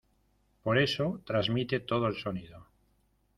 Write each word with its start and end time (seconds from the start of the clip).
por 0.63 0.79
eso 0.79 1.21
transmite 1.27 1.79
todo 1.79 2.07
el 2.07 2.15
sonido. 2.15 2.65